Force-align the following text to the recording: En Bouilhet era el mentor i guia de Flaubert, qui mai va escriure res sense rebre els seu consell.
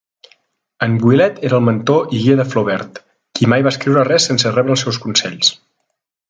En 0.85 0.93
Bouilhet 1.01 1.37
era 1.49 1.57
el 1.59 1.65
mentor 1.67 2.15
i 2.19 2.21
guia 2.23 2.37
de 2.41 2.45
Flaubert, 2.53 2.97
qui 3.41 3.51
mai 3.53 3.67
va 3.69 3.75
escriure 3.75 4.07
res 4.09 4.27
sense 4.31 4.55
rebre 4.57 4.77
els 4.79 4.87
seu 4.87 4.99
consell. 5.05 5.39